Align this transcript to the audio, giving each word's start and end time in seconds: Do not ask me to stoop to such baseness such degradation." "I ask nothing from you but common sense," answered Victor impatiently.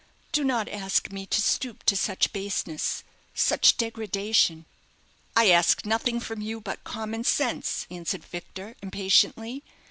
Do 0.31 0.43
not 0.43 0.67
ask 0.67 1.11
me 1.11 1.27
to 1.27 1.41
stoop 1.43 1.83
to 1.83 1.95
such 1.95 2.33
baseness 2.33 3.03
such 3.35 3.77
degradation." 3.77 4.65
"I 5.35 5.51
ask 5.51 5.85
nothing 5.85 6.19
from 6.19 6.41
you 6.41 6.59
but 6.59 6.83
common 6.83 7.23
sense," 7.23 7.85
answered 7.91 8.25
Victor 8.25 8.75
impatiently. 8.81 9.61